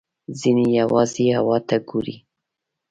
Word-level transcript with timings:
ځینې 0.39 0.65
یوازې 0.79 1.25
هوا 1.37 1.57
ته 1.67 1.75
ګوري. 1.89 2.15